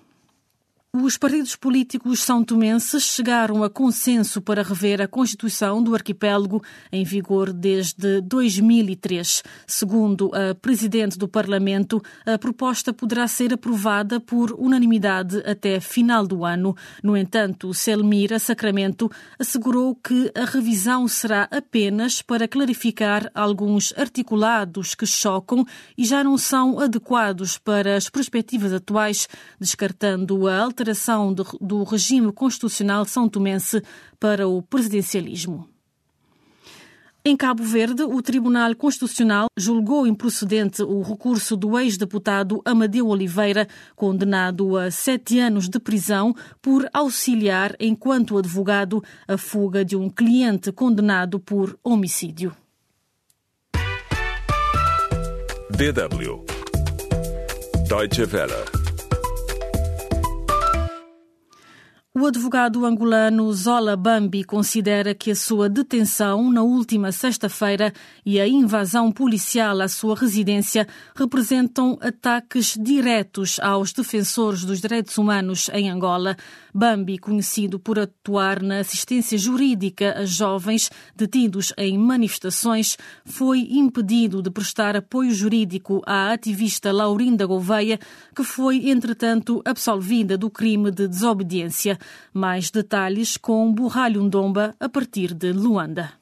Os 0.94 1.16
partidos 1.16 1.56
políticos 1.56 2.20
são 2.20 2.44
tomenses 2.44 3.04
chegaram 3.04 3.64
a 3.64 3.70
consenso 3.70 4.42
para 4.42 4.62
rever 4.62 5.00
a 5.00 5.08
Constituição 5.08 5.82
do 5.82 5.94
arquipélago 5.94 6.62
em 6.92 7.02
vigor 7.02 7.50
desde 7.50 8.20
2003. 8.20 9.42
Segundo 9.66 10.30
a 10.34 10.54
Presidente 10.54 11.16
do 11.16 11.26
Parlamento, 11.26 12.02
a 12.26 12.37
proposta 12.37 12.92
poderá 12.92 13.26
ser 13.26 13.54
aprovada 13.54 14.20
por 14.20 14.52
unanimidade 14.52 15.42
até 15.46 15.80
final 15.80 16.26
do 16.26 16.44
ano. 16.44 16.76
No 17.02 17.16
entanto, 17.16 17.72
Selmira 17.72 18.38
Sacramento 18.38 19.11
assegurou 19.38 19.94
que 19.94 20.30
a 20.34 20.44
revisão 20.44 21.08
será 21.08 21.49
apenas 21.50 22.20
para 22.20 22.46
clarificar 22.46 23.30
alguns 23.34 23.94
articulados 23.96 24.94
que 24.94 25.06
chocam 25.06 25.64
e 25.96 26.04
já 26.04 26.22
não 26.22 26.37
são 26.37 26.78
adequados 26.78 27.56
para 27.56 27.96
as 27.96 28.11
perspectivas 28.11 28.75
atuais, 28.75 29.26
descartando 29.58 30.46
a 30.46 30.58
alteração 30.58 30.82
alteração 30.83 31.33
do, 31.33 31.85
regime 31.85 32.33
constitucional 32.33 33.05
são 33.05 33.29
tomense 33.29 33.83
para 34.19 34.49
o 34.49 34.61
presidencialismo. 34.61 35.69
Em 37.25 37.37
Cabo 37.37 37.62
Verde, 37.62 38.03
o 38.03 38.21
Tribunal 38.21 38.75
Constitucional 38.75 39.47
julgou 39.57 40.09
improcedente 40.09 40.83
o 40.83 41.01
recurso 41.03 41.57
do 41.57 41.79
ex-deputado 41.79 42.61
Amadeu 42.65 43.07
Oliveira, 43.07 43.69
condenado 43.95 44.77
a 44.77 44.91
sete 44.91 45.39
anos 45.39 45.69
de 45.69 45.79
prisão 45.79 46.35
por 46.61 46.89
auxiliar, 46.93 47.77
enquanto 47.79 48.37
advogado, 48.37 49.05
a 49.29 49.39
fuga 49.39 49.85
de 49.85 49.95
um 49.95 50.11
cliente 50.11 50.73
condenado 50.73 51.39
por 51.39 51.79
homicídio. 51.85 52.57
DW 55.71 56.45
Deutsche 57.89 58.25
Welle 58.25 58.82
O 62.14 62.26
advogado 62.26 62.85
angolano 62.85 63.50
Zola 63.54 63.97
Bambi 63.97 64.45
considera 64.45 65.14
que 65.14 65.31
a 65.31 65.35
sua 65.35 65.66
detenção 65.66 66.52
na 66.52 66.62
última 66.62 67.11
sexta-feira 67.11 67.90
e 68.25 68.38
a 68.38 68.47
invasão 68.47 69.11
policial 69.11 69.81
à 69.81 69.88
sua 69.88 70.14
residência 70.14 70.87
representam 71.16 71.99
ataques 72.02 72.76
diretos 72.78 73.59
aos 73.61 73.95
defensores 73.95 74.62
dos 74.62 74.78
direitos 74.78 75.16
humanos 75.16 75.71
em 75.73 75.88
Angola. 75.88 76.37
Bambi, 76.75 77.16
conhecido 77.16 77.81
por 77.81 77.99
atuar 77.99 78.62
na 78.62 78.81
assistência 78.81 79.38
jurídica 79.38 80.14
a 80.19 80.26
jovens 80.26 80.90
detidos 81.16 81.73
em 81.78 81.97
manifestações, 81.97 82.99
foi 83.25 83.61
impedido 83.71 84.42
de 84.42 84.50
prestar 84.50 84.97
apoio 84.97 85.31
jurídico 85.33 86.02
à 86.04 86.33
ativista 86.33 86.92
Laurinda 86.92 87.47
Gouveia, 87.47 87.99
que 88.37 88.45
foi, 88.45 88.90
entretanto, 88.90 89.62
absolvida 89.64 90.37
do 90.37 90.50
crime 90.50 90.90
de 90.90 91.09
desobediência. 91.09 91.99
Mais 92.32 92.71
detalhes 92.71 93.37
com 93.37 93.73
Burralho 93.73 94.23
Ndomba 94.23 94.75
a 94.78 94.88
partir 94.88 95.35
de 95.35 95.52
Luanda. 95.52 96.22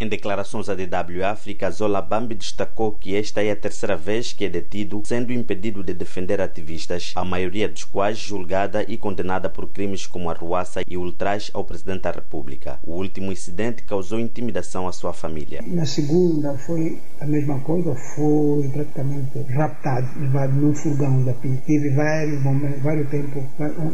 Em 0.00 0.08
declarações 0.08 0.68
à 0.68 0.76
DW 0.76 1.24
África, 1.24 1.68
Zola 1.72 2.00
Bambi 2.00 2.36
destacou 2.36 2.92
que 2.92 3.16
esta 3.16 3.42
é 3.42 3.50
a 3.50 3.56
terceira 3.56 3.96
vez 3.96 4.32
que 4.32 4.44
é 4.44 4.48
detido, 4.48 5.02
sendo 5.04 5.32
impedido 5.32 5.82
de 5.82 5.92
defender 5.92 6.40
ativistas, 6.40 7.12
a 7.16 7.24
maioria 7.24 7.68
dos 7.68 7.82
quais 7.82 8.16
julgada 8.16 8.84
e 8.86 8.96
condenada 8.96 9.50
por 9.50 9.68
crimes 9.68 10.06
como 10.06 10.30
arruaça 10.30 10.82
e 10.86 10.96
ultraje 10.96 11.50
ao 11.52 11.64
Presidente 11.64 12.02
da 12.02 12.12
República. 12.12 12.78
O 12.84 12.92
último 12.92 13.32
incidente 13.32 13.82
causou 13.82 14.20
intimidação 14.20 14.86
à 14.86 14.92
sua 14.92 15.12
família. 15.12 15.64
Na 15.66 15.84
segunda 15.84 16.56
foi 16.58 17.00
a 17.20 17.26
mesma 17.26 17.58
coisa, 17.62 17.92
foi 18.14 18.68
praticamente 18.68 19.40
raptado, 19.50 20.06
levado 20.20 20.52
num 20.52 20.76
furgão 20.76 21.24
da 21.24 21.32
PI. 21.32 21.60
Teve 21.66 21.90
vários 21.90 22.40
momentos, 22.44 22.82
vários 22.84 23.08
tempos, 23.08 23.42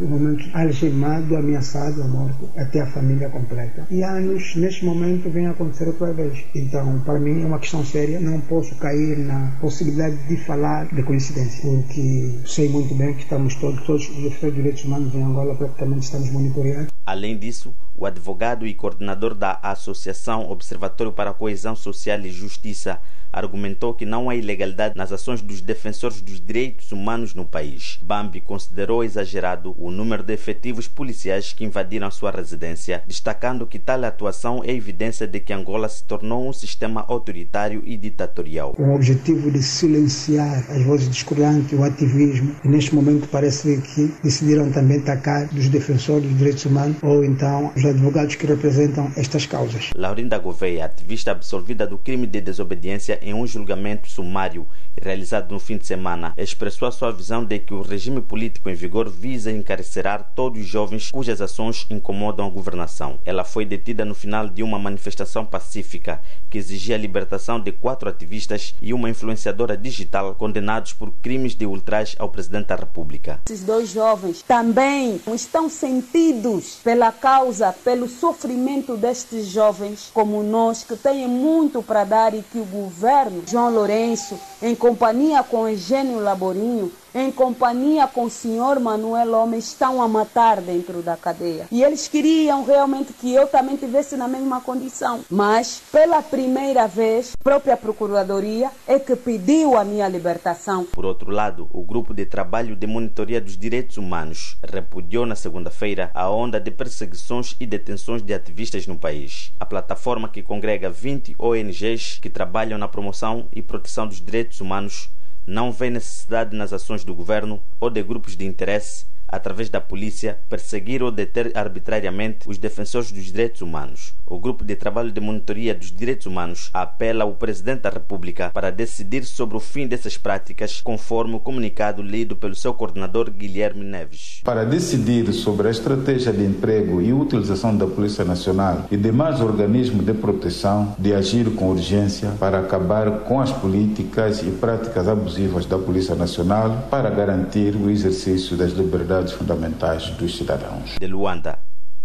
momentos 0.07 0.53
algemado, 0.53 1.35
ameaçado 1.35 2.03
a 2.03 2.07
morte, 2.07 2.47
até 2.55 2.81
a 2.81 2.85
família 2.85 3.27
completa. 3.29 3.87
E 3.89 4.03
anos, 4.03 4.55
neste 4.55 4.85
momento, 4.85 5.31
vem 5.31 5.47
acontecer 5.47 5.94
vez. 6.13 6.43
Então, 6.53 6.99
para 7.01 7.19
mim 7.19 7.43
é 7.43 7.45
uma 7.45 7.59
questão 7.59 7.83
séria. 7.85 8.19
Não 8.19 8.41
posso 8.41 8.75
cair 8.75 9.17
na 9.17 9.57
possibilidade 9.61 10.17
de 10.27 10.37
falar 10.37 10.93
de 10.93 11.03
coincidência, 11.03 11.61
porque 11.61 12.41
sei 12.45 12.69
muito 12.69 12.93
bem 12.95 13.13
que 13.13 13.23
estamos 13.23 13.55
todos, 13.55 13.83
todos 13.85 14.09
os 14.09 14.15
defensores 14.15 14.55
de 14.55 14.61
direitos 14.61 14.83
humanos 14.83 15.13
em 15.13 15.23
Angola 15.23 15.55
praticamente 15.55 16.03
estamos 16.05 16.29
monitoreados. 16.31 16.87
Além 17.05 17.37
disso, 17.37 17.73
o 17.95 18.05
advogado 18.05 18.65
e 18.65 18.73
coordenador 18.73 19.35
da 19.35 19.59
Associação 19.61 20.49
Observatório 20.49 21.13
para 21.13 21.29
a 21.29 21.33
Coesão 21.33 21.75
Social 21.75 22.19
e 22.21 22.31
Justiça 22.31 22.99
argumentou 23.31 23.93
que 23.93 24.05
não 24.05 24.29
há 24.29 24.35
ilegalidade 24.35 24.95
nas 24.95 25.11
ações 25.11 25.41
dos 25.41 25.61
defensores 25.61 26.21
dos 26.21 26.39
direitos 26.39 26.91
humanos 26.91 27.33
no 27.33 27.45
país. 27.45 27.99
Bambi 28.01 28.39
considerou 28.39 29.03
exagerado 29.03 29.75
o 29.77 29.91
número 29.91 30.23
de 30.23 30.33
efetivos 30.33 30.87
policiais 30.87 31.53
que 31.53 31.65
invadiram 31.65 32.09
sua 32.11 32.31
residência, 32.31 33.03
destacando 33.05 33.67
que 33.67 33.79
tal 33.79 34.03
atuação 34.05 34.61
é 34.63 34.71
evidência 34.71 35.27
de 35.27 35.39
que 35.39 35.53
Angola 35.53 35.89
se 35.89 36.03
tornou 36.03 36.47
um 36.47 36.53
sistema 36.53 37.05
autoritário 37.07 37.83
e 37.85 37.97
ditatorial. 37.97 38.73
Com 38.73 38.91
o 38.91 38.95
objetivo 38.95 39.51
de 39.51 39.61
silenciar 39.61 40.65
as 40.69 40.83
vozes 40.83 41.09
discordantes, 41.09 41.77
o 41.77 41.83
ativismo, 41.83 42.55
e 42.63 42.67
neste 42.67 42.93
momento 42.93 43.27
parece 43.29 43.81
que 43.81 44.13
decidiram 44.23 44.71
também 44.71 44.99
atacar 44.99 45.49
os 45.53 45.67
defensores 45.69 46.27
dos 46.27 46.37
direitos 46.37 46.65
humanos 46.65 46.97
ou 47.01 47.23
então 47.23 47.71
os 47.75 47.85
advogados 47.85 48.35
que 48.35 48.45
representam 48.45 49.11
estas 49.15 49.45
causas. 49.45 49.89
Laurinda 49.95 50.37
Gouveia, 50.37 50.85
ativista 50.85 51.31
absolvida 51.31 51.85
do 51.85 51.97
crime 51.97 52.27
de 52.27 52.41
desobediência 52.41 53.14
em 53.21 53.33
um 53.33 53.45
julgamento 53.45 54.09
sumário 54.09 54.67
realizado 55.01 55.51
no 55.51 55.59
fim 55.59 55.77
de 55.77 55.85
semana, 55.85 56.33
expressou 56.37 56.87
a 56.87 56.91
sua 56.91 57.11
visão 57.11 57.43
de 57.43 57.59
que 57.59 57.73
o 57.73 57.81
regime 57.81 58.21
político 58.21 58.69
em 58.69 58.75
vigor 58.75 59.09
visa 59.09 59.51
encarcerar 59.51 60.31
todos 60.35 60.61
os 60.61 60.67
jovens 60.67 61.11
cujas 61.11 61.41
ações 61.41 61.85
incomodam 61.89 62.45
a 62.45 62.49
governação. 62.49 63.19
Ela 63.25 63.43
foi 63.43 63.65
detida 63.65 64.05
no 64.05 64.15
final 64.15 64.47
de 64.47 64.63
uma 64.63 64.79
manifestação 64.79 65.45
pacífica 65.45 66.21
que 66.49 66.57
exigia 66.57 66.95
a 66.95 66.99
libertação 66.99 67.59
de 67.59 67.71
quatro 67.71 68.09
ativistas 68.09 68.73
e 68.81 68.93
uma 68.93 69.09
influenciadora 69.09 69.77
digital 69.77 70.35
condenados 70.35 70.93
por 70.93 71.11
crimes 71.21 71.55
de 71.55 71.65
ultraje 71.65 72.15
ao 72.19 72.29
presidente 72.29 72.67
da 72.67 72.75
República. 72.75 73.41
Esses 73.49 73.63
dois 73.63 73.89
jovens 73.89 74.41
também 74.41 75.19
estão 75.33 75.69
sentidos 75.69 76.79
pela 76.83 77.11
causa, 77.11 77.73
pelo 77.83 78.07
sofrimento 78.07 78.95
destes 78.95 79.47
jovens 79.47 80.09
como 80.13 80.41
nós 80.41 80.83
que 80.83 80.95
têm 80.95 81.27
muito 81.27 81.83
para 81.83 82.03
dar 82.03 82.33
e 82.33 82.41
que 82.41 82.59
o 82.59 82.65
governo 82.65 83.04
João 83.45 83.69
Lourenço 83.69 84.39
em 84.61 84.75
companhia 84.75 85.43
com 85.43 85.67
Eugênio 85.67 86.19
Laborinho, 86.19 86.91
em 87.15 87.31
companhia 87.31 88.05
com 88.07 88.25
o 88.25 88.29
senhor 88.29 88.77
Manuel 88.77 89.31
Homem, 89.31 89.57
estão 89.57 90.01
a 90.01 90.07
matar 90.07 90.59
dentro 90.59 91.01
da 91.01 91.15
cadeia. 91.15 91.65
E 91.71 91.81
eles 91.81 92.09
queriam 92.09 92.65
realmente 92.65 93.13
que 93.13 93.33
eu 93.33 93.47
também 93.47 93.77
tivesse 93.77 94.17
na 94.17 94.27
mesma 94.27 94.59
condição. 94.59 95.21
Mas, 95.29 95.81
pela 95.93 96.21
primeira 96.21 96.87
vez, 96.87 97.31
a 97.39 97.43
própria 97.43 97.77
Procuradoria 97.77 98.69
é 98.85 98.99
que 98.99 99.15
pediu 99.15 99.77
a 99.77 99.85
minha 99.85 100.09
libertação. 100.09 100.83
Por 100.91 101.05
outro 101.05 101.31
lado, 101.31 101.69
o 101.71 101.83
Grupo 101.83 102.13
de 102.13 102.25
Trabalho 102.25 102.75
de 102.75 102.85
Monitoria 102.85 103.39
dos 103.39 103.57
Direitos 103.57 103.95
Humanos 103.95 104.57
repudiou 104.61 105.25
na 105.25 105.35
segunda-feira 105.35 106.11
a 106.13 106.29
onda 106.29 106.59
de 106.59 106.69
perseguições 106.69 107.55
e 107.61 107.65
detenções 107.65 108.21
de 108.21 108.33
ativistas 108.33 108.87
no 108.87 108.97
país. 108.97 109.53
A 109.57 109.65
plataforma 109.65 110.27
que 110.27 110.43
congrega 110.43 110.89
20 110.89 111.35
ONGs 111.39 112.19
que 112.21 112.29
trabalham 112.29 112.77
na 112.77 112.89
promoção 112.89 113.47
e 113.53 113.61
proteção 113.61 114.05
dos 114.05 114.19
direitos 114.19 114.59
humanos 114.59 115.09
não 115.45 115.71
vê 115.71 115.89
necessidade 115.89 116.55
nas 116.55 116.73
ações 116.73 117.03
do 117.03 117.13
governo 117.13 117.61
ou 117.79 117.89
de 117.89 118.01
grupos 118.01 118.35
de 118.35 118.45
interesse 118.45 119.05
através 119.27 119.69
da 119.69 119.81
polícia, 119.81 120.39
perseguir 120.49 121.01
ou 121.03 121.11
deter 121.11 121.51
arbitrariamente 121.55 122.47
os 122.47 122.57
defensores 122.57 123.11
dos 123.11 123.25
direitos 123.25 123.61
humanos. 123.61 124.13
O 124.25 124.39
Grupo 124.39 124.63
de 124.63 124.75
Trabalho 124.75 125.11
de 125.11 125.21
Monitoria 125.21 125.75
dos 125.75 125.91
Direitos 125.91 126.25
Humanos 126.25 126.69
apela 126.73 127.23
ao 127.23 127.33
Presidente 127.33 127.81
da 127.81 127.89
República 127.89 128.49
para 128.53 128.71
decidir 128.71 129.23
sobre 129.25 129.57
o 129.57 129.59
fim 129.59 129.87
dessas 129.87 130.17
práticas, 130.17 130.81
conforme 130.81 131.35
o 131.35 131.39
comunicado 131.39 132.01
lido 132.01 132.35
pelo 132.35 132.55
seu 132.55 132.73
coordenador 132.73 133.29
Guilherme 133.29 133.83
Neves. 133.83 134.41
Para 134.43 134.63
decidir 134.63 135.31
sobre 135.33 135.67
a 135.67 135.71
estratégia 135.71 136.33
de 136.33 136.43
emprego 136.43 137.01
e 137.01 137.13
utilização 137.13 137.75
da 137.75 137.87
Polícia 137.87 138.23
Nacional 138.23 138.87
e 138.91 138.97
demais 138.97 139.41
organismos 139.41 140.05
de 140.05 140.13
proteção 140.13 140.95
de 140.97 141.13
agir 141.13 141.53
com 141.55 141.69
urgência 141.69 142.31
para 142.39 142.59
acabar 142.59 143.19
com 143.21 143.39
as 143.39 143.51
políticas 143.51 144.41
e 144.41 144.51
práticas 144.51 145.07
abusivas 145.07 145.65
da 145.65 145.77
Polícia 145.77 146.15
Nacional 146.15 146.87
para 146.89 147.09
garantir 147.09 147.75
o 147.75 147.89
exercício 147.89 148.57
das 148.57 148.71
liberdades 148.71 149.14
fundamentais 149.23 150.09
dos 150.11 150.35
cidadãos. 150.35 150.97
De 150.99 151.07
Luanda, 151.07 151.59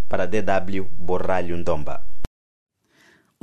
para 0.09 0.27
DW 0.27 0.89
Borralho 0.99 1.57
Ndomba. 1.57 2.10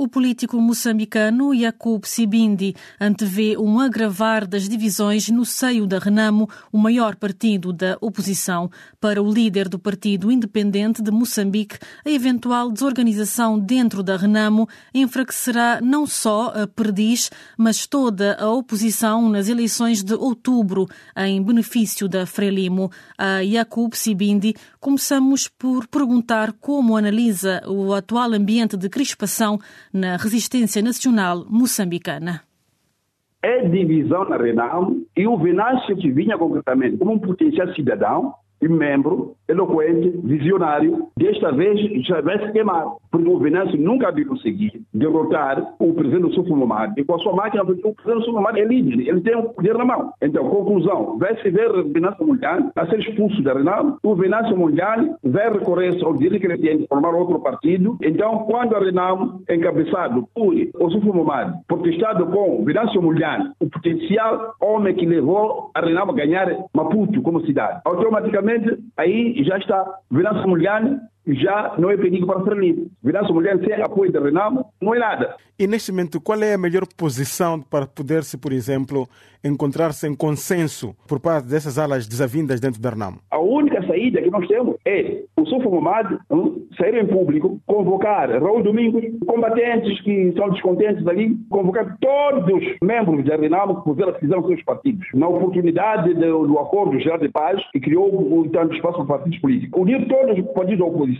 O 0.00 0.06
político 0.06 0.60
moçambicano 0.60 1.52
Yacoub 1.52 2.06
Sibindi 2.06 2.72
antevê 3.00 3.56
um 3.58 3.80
agravar 3.80 4.46
das 4.46 4.68
divisões 4.68 5.28
no 5.28 5.44
seio 5.44 5.88
da 5.88 5.98
Renamo, 5.98 6.48
o 6.70 6.78
maior 6.78 7.16
partido 7.16 7.72
da 7.72 7.98
oposição. 8.00 8.70
Para 9.00 9.20
o 9.20 9.28
líder 9.28 9.68
do 9.68 9.76
Partido 9.76 10.30
Independente 10.30 11.02
de 11.02 11.10
Moçambique, 11.10 11.80
a 12.04 12.10
eventual 12.10 12.70
desorganização 12.70 13.58
dentro 13.58 14.00
da 14.04 14.16
Renamo 14.16 14.68
enfraquecerá 14.94 15.80
não 15.82 16.06
só 16.06 16.52
a 16.54 16.68
Perdiz, 16.68 17.28
mas 17.56 17.84
toda 17.84 18.36
a 18.40 18.48
oposição 18.48 19.28
nas 19.28 19.48
eleições 19.48 20.04
de 20.04 20.14
outubro, 20.14 20.86
em 21.16 21.42
benefício 21.42 22.08
da 22.08 22.24
Frelimo. 22.24 22.88
A 23.18 23.40
Yacoub 23.40 23.96
Sibindi, 23.96 24.54
começamos 24.78 25.48
por 25.48 25.88
perguntar 25.88 26.52
como 26.52 26.96
analisa 26.96 27.60
o 27.66 27.92
atual 27.92 28.32
ambiente 28.32 28.76
de 28.76 28.88
crispação 28.88 29.58
na 29.92 30.16
resistência 30.16 30.82
nacional 30.82 31.44
moçambicana. 31.48 32.42
É 33.42 33.68
divisão 33.68 34.28
na 34.28 34.36
Renamo 34.36 35.06
e 35.16 35.26
o 35.26 35.38
Venâncio 35.38 35.96
que 35.96 36.10
vinha 36.10 36.36
concretamente 36.36 36.96
como 36.96 37.12
um 37.12 37.18
potencial 37.18 37.72
cidadão 37.74 38.34
e 38.60 38.68
membro 38.68 39.34
eloquente, 39.48 40.10
visionário, 40.24 41.06
desta 41.16 41.50
vez 41.52 41.80
já 42.06 42.20
vai 42.20 42.38
se 42.44 42.52
queimar, 42.52 42.86
porque 43.10 43.28
o 43.28 43.38
Venâncio 43.38 43.80
nunca 43.80 44.08
havia 44.08 44.26
conseguido 44.26 44.80
derrotar 44.92 45.74
o 45.78 45.94
presidente 45.94 46.34
Sufo 46.34 46.54
Momad. 46.54 46.92
E 46.96 47.04
com 47.04 47.14
a 47.14 47.18
sua 47.18 47.34
máquina, 47.34 47.62
o 47.62 47.66
presidente 47.66 48.24
Sufo 48.24 48.32
Momad 48.32 48.58
é 48.58 48.64
líder, 48.64 49.08
ele 49.08 49.20
tem 49.22 49.36
o 49.36 49.50
poder 49.50 49.76
na 49.76 49.84
mão. 49.84 50.12
Então, 50.20 50.48
conclusão, 50.48 51.18
vai 51.18 51.34
se 51.40 51.50
ver 51.50 51.70
o 51.70 51.88
Venâncio 51.90 52.26
Mundial 52.26 52.58
a 52.76 52.86
ser 52.86 53.00
expulso 53.00 53.42
da 53.42 53.54
Renamo, 53.54 53.98
o 54.02 54.14
Venâncio 54.14 54.56
Mundial 54.56 54.98
vai 55.22 55.50
recorrer 55.50 55.96
ao 56.04 56.14
direito 56.14 56.40
que 56.40 56.46
ele 56.46 56.58
tem 56.58 56.78
de 56.78 56.86
formar 56.86 57.14
outro 57.14 57.40
partido. 57.40 57.96
Então, 58.02 58.40
quando 58.40 58.76
a 58.76 58.80
Renamo, 58.80 59.42
encabeçado 59.48 60.28
por 60.34 60.54
o 60.54 60.90
Sufo 60.90 61.14
Momad, 61.14 61.54
protestado 61.66 62.26
com 62.26 62.60
o 62.60 62.64
Venâncio 62.64 63.00
Mundial, 63.00 63.38
o 63.60 63.68
potencial 63.68 64.54
homem 64.60 64.94
que 64.94 65.06
levou 65.06 65.70
a 65.74 65.80
Renamo 65.80 66.12
a 66.12 66.14
ganhar 66.14 66.48
Maputo 66.74 67.22
como 67.22 67.44
cidade, 67.46 67.80
automaticamente 67.84 68.47
aí 68.96 69.42
já 69.44 69.58
está 69.58 69.84
Venâncio 70.10 70.48
Mulhane 70.48 70.98
já 71.34 71.74
não 71.78 71.90
é 71.90 71.96
perigo 71.96 72.26
para 72.26 72.40
Frelimo. 72.42 72.90
Virar-se 73.02 73.32
mulher 73.32 73.58
sem 73.58 73.74
apoio 73.74 74.12
da 74.12 74.20
Renamo 74.20 74.64
não 74.80 74.94
é 74.94 74.98
nada. 74.98 75.36
E 75.58 75.66
neste 75.66 75.90
momento, 75.90 76.20
qual 76.20 76.40
é 76.40 76.54
a 76.54 76.58
melhor 76.58 76.86
posição 76.96 77.60
para 77.60 77.84
poder-se, 77.84 78.38
por 78.38 78.52
exemplo, 78.52 79.08
encontrar-se 79.42 80.06
em 80.06 80.14
consenso 80.14 80.94
por 81.08 81.18
parte 81.18 81.48
dessas 81.48 81.78
alas 81.78 82.06
desavindas 82.06 82.60
dentro 82.60 82.80
da 82.80 82.90
Renamo? 82.90 83.18
A 83.30 83.38
única 83.40 83.84
saída 83.86 84.22
que 84.22 84.30
nós 84.30 84.46
temos 84.46 84.76
é 84.84 85.22
o 85.36 85.44
Sufo 85.46 85.70
Mamad 85.70 86.16
um, 86.30 86.66
sair 86.78 86.94
em 86.94 87.06
público, 87.06 87.60
convocar 87.66 88.30
Raul 88.40 88.62
Domingos, 88.62 89.02
combatentes 89.26 90.00
que 90.02 90.32
são 90.36 90.50
descontentes 90.50 91.04
ali, 91.06 91.36
convocar 91.50 91.96
todos 92.00 92.54
os 92.54 92.76
membros 92.82 93.24
da 93.24 93.36
Renamo 93.36 93.82
que 93.82 93.98
decisão 94.12 94.40
dos 94.40 94.50
seus 94.50 94.62
partidos. 94.62 95.06
Na 95.14 95.28
oportunidade 95.28 96.14
do, 96.14 96.46
do 96.46 96.58
acordo 96.58 96.98
geral 97.00 97.18
de 97.18 97.28
paz 97.28 97.60
que 97.72 97.80
criou 97.80 98.08
um 98.38 98.48
tanto 98.48 98.74
espaço 98.74 98.98
para 98.98 99.18
partidos 99.18 99.38
políticos. 99.40 99.80
Unir 99.80 100.06
todos 100.06 100.38
os 100.38 100.52
partidos 100.52 100.78
da 100.78 100.84
oposição, 100.84 101.17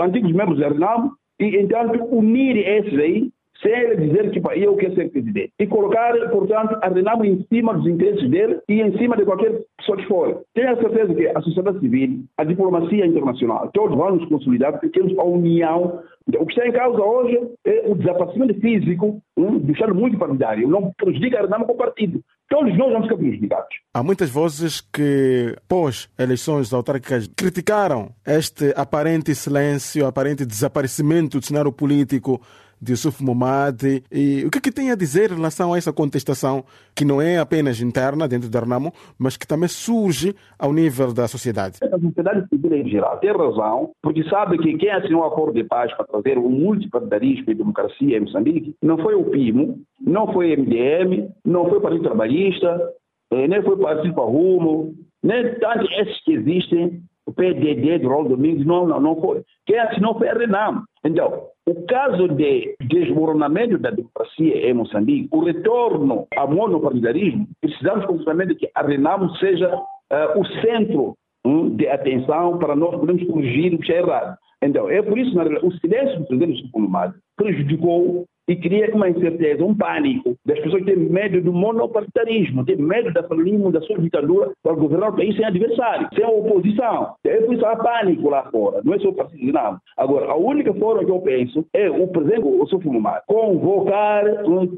antigos 0.00 0.32
membros 0.32 0.58
da 0.58 0.68
Renamo, 0.68 1.12
e 1.38 1.56
então 1.56 1.80
unir 2.10 2.56
esses 2.56 2.98
aí 2.98 3.30
sem 3.62 3.72
ele 3.72 4.08
dizer 4.08 4.30
que 4.30 4.38
eu 4.38 4.76
quero 4.76 4.94
ser 4.94 5.10
presidente. 5.10 5.52
E 5.58 5.66
colocar, 5.66 6.12
portanto, 6.30 6.78
a 6.82 6.88
Renamo 6.88 7.24
em 7.24 7.44
cima 7.52 7.74
dos 7.74 7.86
interesses 7.86 8.28
dele 8.30 8.58
e 8.68 8.80
em 8.80 8.96
cima 8.98 9.16
de 9.16 9.24
qualquer 9.24 9.60
pessoa 9.76 9.98
de 9.98 10.06
fora. 10.06 10.40
Tenho 10.54 10.72
a 10.72 10.76
certeza 10.76 11.14
que 11.14 11.28
a 11.28 11.40
sociedade 11.40 11.80
civil, 11.80 12.24
a 12.38 12.44
diplomacia 12.44 13.06
internacional, 13.06 13.70
todos 13.72 13.96
vão 13.96 14.16
nos 14.16 14.28
consolidar 14.28 14.72
porque 14.72 14.88
temos 14.88 15.16
a 15.18 15.24
união. 15.24 16.02
O 16.38 16.46
que 16.46 16.52
está 16.52 16.66
em 16.66 16.72
causa 16.72 17.02
hoje 17.02 17.38
é 17.64 17.84
o 17.86 17.94
desaparecimento 17.94 18.54
físico 18.60 19.20
um, 19.36 19.58
do 19.58 19.72
Estado 19.72 19.94
multipartidário. 19.94 20.68
Não 20.68 20.92
prejudica 20.96 21.38
a 21.38 21.42
Renamo 21.42 21.66
com 21.66 21.72
o 21.72 21.76
partido. 21.76 22.20
Todos 22.48 22.76
nós 22.76 22.92
vamos 22.92 23.08
ficar 23.08 23.18
prejudicados. 23.18 23.68
Há 23.94 24.02
muitas 24.02 24.30
vozes 24.30 24.80
que, 24.80 25.54
pós 25.68 26.08
eleições 26.18 26.72
autárquicas, 26.72 27.28
criticaram 27.36 28.10
este 28.26 28.72
aparente 28.76 29.34
silêncio, 29.34 30.06
aparente 30.06 30.44
desaparecimento 30.44 31.38
do 31.38 31.44
cenário 31.44 31.72
político 31.72 32.40
de 32.80 32.92
Yusuf 32.92 33.22
Momad. 33.22 33.82
E 34.10 34.44
o 34.44 34.50
que, 34.50 34.58
é 34.58 34.60
que 34.60 34.72
tem 34.72 34.90
a 34.90 34.94
dizer 34.94 35.30
em 35.30 35.36
relação 35.36 35.72
a 35.72 35.78
essa 35.78 35.92
contestação 35.92 36.64
que 36.94 37.04
não 37.04 37.20
é 37.20 37.38
apenas 37.38 37.80
interna 37.80 38.26
dentro 38.26 38.48
da 38.48 38.60
Renamo, 38.60 38.92
mas 39.18 39.36
que 39.36 39.46
também 39.46 39.68
surge 39.68 40.34
ao 40.58 40.72
nível 40.72 41.12
da 41.12 41.28
sociedade? 41.28 41.78
A 41.82 41.98
sociedade 41.98 42.48
civil 42.48 42.74
em 42.74 42.88
geral 42.88 43.18
tem 43.18 43.32
razão, 43.32 43.90
porque 44.02 44.24
sabe 44.24 44.58
que 44.58 44.76
quem 44.78 44.90
assinou 44.90 45.22
o 45.22 45.26
acordo 45.26 45.54
de 45.54 45.64
paz 45.64 45.92
para 45.94 46.06
trazer 46.06 46.38
o 46.38 46.48
multipartidarismo 46.48 47.50
e 47.50 47.54
democracia 47.54 48.16
em 48.16 48.20
Moçambique 48.20 48.74
não 48.82 48.98
foi 48.98 49.14
o 49.14 49.24
PIMO, 49.24 49.80
não 50.00 50.32
foi 50.32 50.54
o 50.54 50.60
MDM, 50.60 51.28
não 51.44 51.68
foi 51.68 51.78
o 51.78 51.80
Partido 51.80 52.04
Trabalhista, 52.04 52.92
eh, 53.32 53.48
nem 53.48 53.62
foi 53.62 53.74
o 53.74 53.78
Partido 53.78 54.20
Rumo, 54.20 54.94
nem 55.22 55.54
tantos 55.58 55.90
esses 55.98 56.24
que 56.24 56.32
existem 56.32 57.02
o 57.26 57.32
PDD 57.32 57.98
do 58.00 58.08
Rol 58.08 58.28
Domingos, 58.28 58.66
não, 58.66 58.86
não, 58.86 59.00
não 59.00 59.20
foi. 59.20 59.42
Quem 59.66 59.78
assinou 59.78 60.18
foi 60.18 60.28
a 60.28 60.34
Renamo. 60.34 60.82
Então, 61.04 61.46
o 61.66 61.86
caso 61.86 62.28
de 62.28 62.74
desmoronamento 62.80 63.78
da 63.78 63.90
democracia 63.90 64.68
em 64.68 64.74
Moçambique, 64.74 65.28
o 65.32 65.44
retorno 65.44 66.26
ao 66.36 66.50
monopartidarismo, 66.50 67.48
precisamos 67.60 68.04
completamente 68.06 68.54
que 68.56 68.70
a 68.74 68.82
Renamo 68.82 69.34
seja 69.36 69.74
uh, 69.74 70.40
o 70.40 70.46
centro 70.60 71.14
um, 71.44 71.74
de 71.74 71.88
atenção 71.88 72.58
para 72.58 72.76
nós 72.76 72.98
podermos 72.98 73.26
corrigir 73.26 73.74
o 73.74 73.78
que 73.78 73.92
é 73.92 73.98
errado. 73.98 74.36
Então, 74.62 74.90
é 74.90 75.00
por 75.00 75.18
isso, 75.18 75.34
realidade, 75.34 75.66
o 75.66 75.72
silêncio 75.78 76.18
do 76.20 76.26
presidente 76.26 76.62
Sucumumado 76.62 77.14
prejudicou 77.36 78.26
e 78.50 78.56
cria 78.56 78.90
uma 78.92 79.08
incerteza, 79.08 79.64
um 79.64 79.74
pânico 79.74 80.34
das 80.44 80.58
pessoas 80.58 80.84
têm 80.84 80.96
medo 80.96 81.40
do 81.40 81.52
monopartidarismo, 81.52 82.64
têm 82.64 82.76
medo 82.76 83.12
da 83.12 83.22
falilismo, 83.22 83.70
da 83.70 83.80
sua 83.82 83.96
ditadura 83.98 84.50
para 84.60 84.74
governar 84.74 85.10
o 85.10 85.16
país 85.16 85.36
sem 85.36 85.44
adversário, 85.44 86.08
sem 86.12 86.24
oposição. 86.24 87.14
É 87.24 87.40
por 87.42 87.54
isso 87.54 87.64
há 87.64 87.76
pânico 87.76 88.28
lá 88.28 88.50
fora, 88.50 88.80
não 88.84 88.94
é 88.94 88.98
só 88.98 89.12
partido 89.12 89.52
não. 89.52 89.78
Agora, 89.96 90.32
a 90.32 90.34
única 90.34 90.74
forma 90.74 91.04
que 91.04 91.10
eu 91.12 91.20
penso 91.20 91.64
é 91.72 91.88
o 91.88 92.08
presidente 92.08 92.40
o 92.40 92.66
Sufumar 92.66 93.22
convocar 93.26 94.24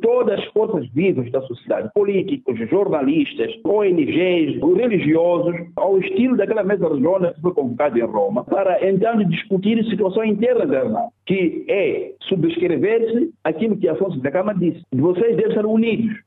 todas 0.03 0.39
as 0.39 0.45
forças 0.47 0.87
vivas 0.93 1.31
da 1.31 1.41
sociedade, 1.43 1.91
políticos, 1.95 2.59
jornalistas, 2.69 3.53
ONGs, 3.65 4.61
religiosos, 4.77 5.55
ao 5.77 5.99
estilo 5.99 6.37
daquela 6.37 6.63
mesa 6.63 6.93
redonda 6.93 7.33
que 7.33 7.41
foi 7.41 7.55
convocada 7.55 7.99
em 7.99 8.03
Roma, 8.03 8.45
para 8.45 8.87
então 8.87 9.17
discutir 9.25 9.79
a 9.79 9.85
situação 9.85 10.25
interna 10.25 10.67
da 10.67 11.09
que 11.25 11.65
é 11.69 12.13
subscrever-se 12.29 13.31
aquilo 13.63 13.79
que 13.79 13.89
Afonso 13.89 14.19
da 14.21 14.31
Cama 14.31 14.55
disse. 14.55 14.83
Vocês 14.93 15.37
devem 15.37 15.55
ser 15.55 15.65
unidos. 15.67 16.19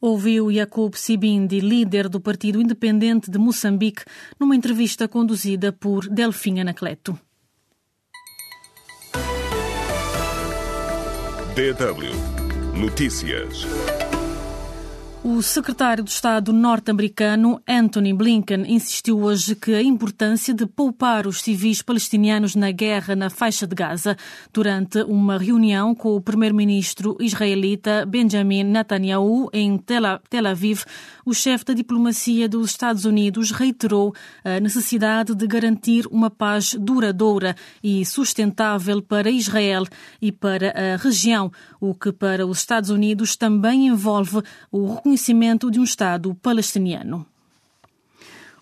Ouviu 0.00 0.52
Jacob 0.52 0.94
Sibindi, 0.94 1.60
líder 1.60 2.08
do 2.08 2.20
Partido 2.20 2.60
Independente 2.60 3.30
de 3.30 3.38
Moçambique, 3.38 4.04
numa 4.38 4.54
entrevista 4.54 5.08
conduzida 5.08 5.72
por 5.72 6.08
Delfim 6.08 6.60
Anacleto. 6.60 7.18
DW 11.56 12.80
Notícias. 12.80 13.66
O 15.30 15.42
secretário 15.42 16.02
de 16.02 16.10
Estado 16.10 16.54
norte-americano 16.54 17.60
Anthony 17.68 18.14
Blinken 18.14 18.64
insistiu 18.66 19.20
hoje 19.20 19.54
que 19.54 19.74
a 19.74 19.82
importância 19.82 20.54
de 20.54 20.64
poupar 20.64 21.26
os 21.26 21.42
civis 21.42 21.82
palestinianos 21.82 22.54
na 22.54 22.70
guerra 22.70 23.14
na 23.14 23.28
faixa 23.28 23.66
de 23.66 23.74
Gaza 23.74 24.16
durante 24.54 25.02
uma 25.02 25.36
reunião 25.36 25.94
com 25.94 26.16
o 26.16 26.20
primeiro-ministro 26.20 27.14
israelita 27.20 28.06
Benjamin 28.06 28.64
Netanyahu 28.64 29.50
em 29.52 29.76
Tel 29.76 30.46
Aviv. 30.46 30.84
O 31.26 31.34
chefe 31.34 31.66
da 31.66 31.74
diplomacia 31.74 32.48
dos 32.48 32.70
Estados 32.70 33.04
Unidos 33.04 33.50
reiterou 33.50 34.14
a 34.42 34.58
necessidade 34.58 35.34
de 35.34 35.46
garantir 35.46 36.06
uma 36.06 36.30
paz 36.30 36.72
duradoura 36.72 37.54
e 37.84 38.02
sustentável 38.06 39.02
para 39.02 39.30
Israel 39.30 39.84
e 40.22 40.32
para 40.32 40.94
a 40.94 40.96
região, 40.96 41.52
o 41.78 41.94
que 41.94 42.12
para 42.12 42.46
os 42.46 42.60
Estados 42.60 42.88
Unidos 42.88 43.36
também 43.36 43.88
envolve 43.88 44.40
o 44.72 44.94
reconhecimento 44.94 45.17
reconhecimento 45.18 45.68
de 45.70 45.80
um 45.80 45.84
Estado 45.84 46.32
palestiniano. 46.36 47.26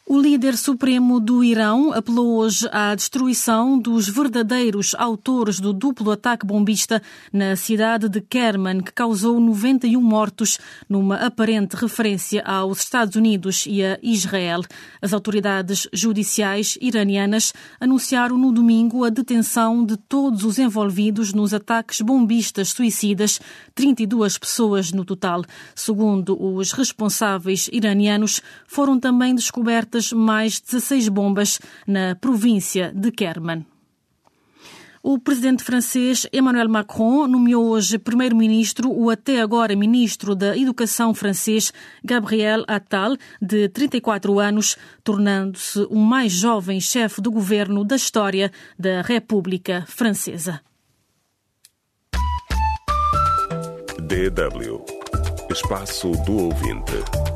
O 0.08 0.20
líder 0.20 0.56
supremo 0.56 1.18
do 1.18 1.42
Irão 1.42 1.92
apelou 1.92 2.36
hoje 2.36 2.68
à 2.70 2.94
destruição 2.94 3.76
dos 3.76 4.08
verdadeiros 4.08 4.94
autores 4.96 5.58
do 5.58 5.72
duplo 5.72 6.12
ataque 6.12 6.46
bombista 6.46 7.02
na 7.32 7.56
cidade 7.56 8.08
de 8.08 8.20
Kerman, 8.20 8.82
que 8.82 8.92
causou 8.92 9.40
91 9.40 10.00
mortos, 10.00 10.60
numa 10.88 11.16
aparente 11.16 11.74
referência 11.74 12.40
aos 12.44 12.82
Estados 12.82 13.16
Unidos 13.16 13.64
e 13.66 13.82
a 13.82 13.98
Israel. 14.00 14.60
As 15.02 15.12
autoridades 15.12 15.88
judiciais 15.92 16.78
iranianas 16.80 17.52
anunciaram 17.80 18.38
no 18.38 18.52
domingo 18.52 19.02
a 19.02 19.10
detenção 19.10 19.84
de 19.84 19.96
todos 19.96 20.44
os 20.44 20.56
envolvidos 20.56 21.32
nos 21.32 21.52
ataques 21.52 22.00
bombistas 22.00 22.68
suicidas, 22.68 23.40
32 23.74 24.38
pessoas 24.38 24.92
no 24.92 25.04
total. 25.04 25.42
Segundo 25.74 26.40
os 26.40 26.70
responsáveis 26.70 27.68
iranianos, 27.72 28.40
foram 28.68 29.00
também 29.00 29.34
descobertas 29.34 29.95
mais 30.12 30.60
16 30.60 31.08
bombas 31.08 31.58
na 31.86 32.14
província 32.14 32.92
de 32.94 33.10
Kerman. 33.10 33.64
O 35.02 35.20
presidente 35.20 35.62
francês 35.62 36.26
Emmanuel 36.32 36.68
Macron 36.68 37.28
nomeou 37.28 37.68
hoje 37.68 37.96
primeiro-ministro 37.96 38.90
o 38.90 39.08
até 39.08 39.40
agora 39.40 39.76
ministro 39.76 40.34
da 40.34 40.58
Educação 40.58 41.14
francês 41.14 41.72
Gabriel 42.04 42.64
Attal, 42.66 43.16
de 43.40 43.68
34 43.68 44.40
anos, 44.40 44.76
tornando-se 45.04 45.86
o 45.90 45.96
mais 45.96 46.32
jovem 46.32 46.80
chefe 46.80 47.20
do 47.20 47.30
governo 47.30 47.84
da 47.84 47.94
história 47.94 48.50
da 48.76 49.00
República 49.02 49.84
Francesa. 49.86 50.60
DW 54.00 54.84
Espaço 55.50 56.10
do 56.24 56.46
Ouvinte. 56.46 57.35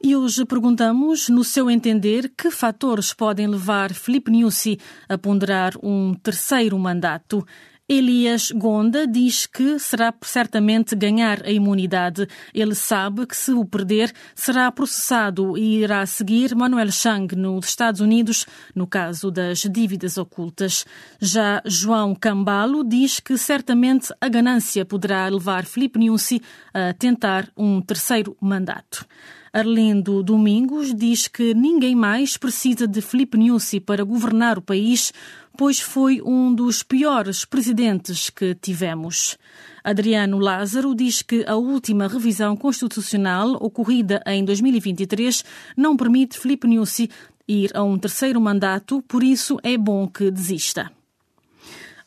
E 0.00 0.14
hoje 0.14 0.44
perguntamos, 0.44 1.28
no 1.28 1.42
seu 1.42 1.68
entender, 1.68 2.30
que 2.36 2.52
fatores 2.52 3.12
podem 3.12 3.48
levar 3.48 3.92
Filipe 3.92 4.30
Nyusi 4.30 4.78
a 5.08 5.18
ponderar 5.18 5.72
um 5.82 6.14
terceiro 6.14 6.78
mandato? 6.78 7.44
Elias 7.88 8.52
Gonda 8.52 9.08
diz 9.08 9.44
que 9.44 9.76
será 9.80 10.14
certamente 10.22 10.94
ganhar 10.94 11.44
a 11.44 11.50
imunidade. 11.50 12.28
Ele 12.54 12.76
sabe 12.76 13.26
que 13.26 13.36
se 13.36 13.50
o 13.50 13.64
perder 13.64 14.12
será 14.36 14.70
processado 14.70 15.58
e 15.58 15.82
irá 15.82 16.06
seguir 16.06 16.54
Manuel 16.54 16.92
Chang 16.92 17.34
nos 17.34 17.66
Estados 17.66 18.00
Unidos 18.00 18.46
no 18.76 18.86
caso 18.86 19.32
das 19.32 19.62
dívidas 19.62 20.16
ocultas. 20.16 20.86
Já 21.18 21.60
João 21.64 22.14
Cambalo 22.14 22.84
diz 22.84 23.18
que 23.18 23.36
certamente 23.36 24.14
a 24.20 24.28
ganância 24.28 24.84
poderá 24.84 25.26
levar 25.26 25.64
Filipe 25.64 25.98
Nyusi 25.98 26.40
a 26.72 26.92
tentar 26.92 27.50
um 27.56 27.80
terceiro 27.80 28.36
mandato. 28.40 29.04
Arlindo 29.52 30.22
Domingos 30.22 30.94
diz 30.94 31.28
que 31.28 31.54
ninguém 31.54 31.94
mais 31.94 32.36
precisa 32.36 32.86
de 32.86 33.00
Filipe 33.00 33.38
Nyusi 33.38 33.80
para 33.80 34.04
governar 34.04 34.58
o 34.58 34.62
país, 34.62 35.12
pois 35.56 35.80
foi 35.80 36.20
um 36.22 36.54
dos 36.54 36.82
piores 36.82 37.44
presidentes 37.44 38.30
que 38.30 38.54
tivemos. 38.54 39.38
Adriano 39.82 40.38
Lázaro 40.38 40.94
diz 40.94 41.22
que 41.22 41.44
a 41.46 41.56
última 41.56 42.06
revisão 42.08 42.56
constitucional, 42.56 43.56
ocorrida 43.60 44.22
em 44.26 44.44
2023, 44.44 45.44
não 45.76 45.96
permite 45.96 46.38
Filipe 46.38 46.68
Nyusi 46.68 47.08
ir 47.46 47.70
a 47.74 47.82
um 47.82 47.98
terceiro 47.98 48.40
mandato, 48.40 49.02
por 49.08 49.22
isso 49.22 49.58
é 49.62 49.78
bom 49.78 50.06
que 50.06 50.30
desista. 50.30 50.97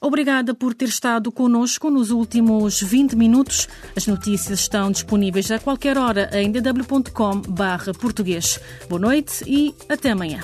Obrigada 0.03 0.55
por 0.55 0.73
ter 0.73 0.89
estado 0.89 1.31
conosco 1.31 1.91
nos 1.91 2.09
últimos 2.09 2.81
20 2.81 3.15
minutos. 3.15 3.69
As 3.95 4.07
notícias 4.07 4.61
estão 4.61 4.89
disponíveis 4.89 5.51
a 5.51 5.59
qualquer 5.59 5.95
hora 5.95 6.27
em 6.33 6.51
dw.com/português. 6.51 8.59
Boa 8.89 8.99
noite 8.99 9.43
e 9.45 9.75
até 9.87 10.09
amanhã. 10.09 10.41